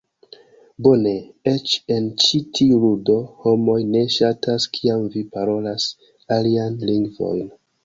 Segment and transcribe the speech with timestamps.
[0.85, 1.11] Bone!
[1.51, 5.89] Eĉ en ĉi tiu ludo, homoj ne ŝatas kiam vi parolas
[6.41, 7.49] alian lingvon.